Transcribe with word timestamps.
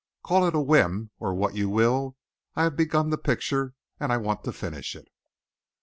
Call 0.23 0.47
it 0.47 0.55
a 0.55 0.59
whim 0.59 1.11
or 1.19 1.35
what 1.35 1.53
you 1.53 1.69
will 1.69 2.17
I 2.55 2.63
have 2.63 2.75
begun 2.75 3.11
the 3.11 3.19
picture, 3.19 3.75
and 3.99 4.11
I 4.11 4.17
want 4.17 4.43
to 4.45 4.51
finish 4.51 4.95
it." 4.95 5.07